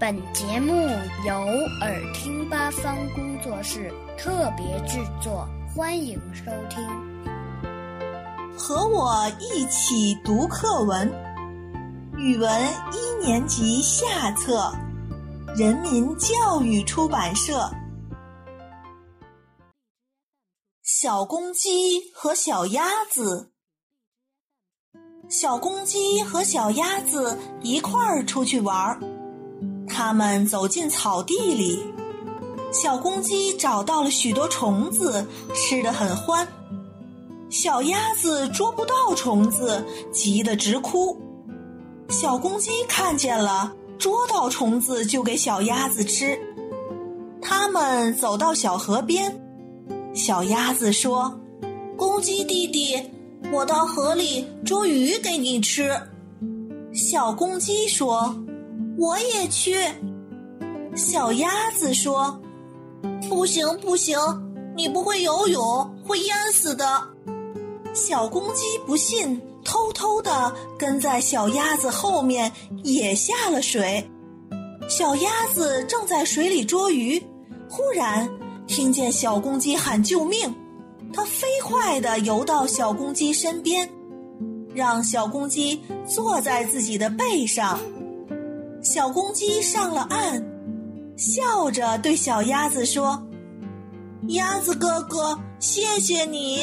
[0.00, 0.72] 本节目
[1.26, 1.34] 由
[1.82, 6.82] 耳听八方工作室特别制作，欢迎收听。
[8.56, 11.06] 和我一起读课文，
[12.16, 12.50] 语文
[12.94, 14.72] 一年级下册，
[15.54, 17.70] 人民教育出版社。
[20.82, 23.50] 小公鸡和小鸭子，
[25.28, 28.98] 小公鸡和小鸭子一块儿出去玩儿。
[30.02, 31.78] 他们走进草地里，
[32.72, 36.48] 小公鸡找到了许多虫子，吃得很欢。
[37.50, 41.20] 小鸭子捉不到虫子，急得直哭。
[42.08, 46.40] 小公鸡看见了，捉到虫子就给小鸭子吃。
[47.42, 49.38] 他们走到小河边，
[50.14, 51.38] 小鸭子说
[51.94, 52.98] ：“公鸡弟弟，
[53.52, 55.94] 我到河里捉鱼给你吃。”
[56.90, 58.34] 小公鸡说。
[59.00, 59.74] 我也去。
[60.94, 62.38] 小鸭子说
[63.30, 64.18] ：“不行，不行，
[64.76, 65.62] 你不会游泳，
[66.06, 67.02] 会淹死的。”
[67.94, 72.52] 小公鸡不信，偷偷的跟在小鸭子后面
[72.84, 74.06] 也下了水。
[74.86, 77.18] 小鸭子正在水里捉鱼，
[77.70, 78.28] 忽然
[78.66, 80.54] 听见小公鸡喊救命，
[81.10, 83.88] 它飞快的游到小公鸡身边，
[84.74, 87.80] 让小公鸡坐在自己的背上。
[88.82, 90.42] 小公鸡上了岸，
[91.16, 93.22] 笑着对小鸭子说
[94.28, 96.60] ：“鸭子哥哥，谢谢你。”